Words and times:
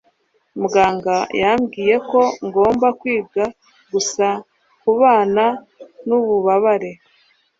Muganga 0.61 1.15
yambwiye 1.41 1.95
ko 2.09 2.21
ngomba 2.45 2.87
kwiga 2.99 3.43
gusa 3.93 4.25
kubana 4.81 5.45
nububabare. 6.07 6.91